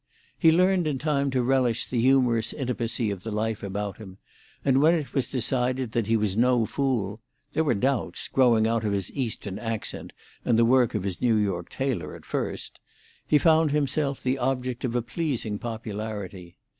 [0.35, 4.17] He learned in time to relish the humorous intimacy of the life about him;
[4.65, 8.93] and when it was decided that he was no fool—there were doubts, growing out of
[8.93, 10.11] his Eastern accent
[10.43, 14.95] and the work of his New York tailor, at first—he found himself the object of
[14.95, 16.57] a pleasing popularity.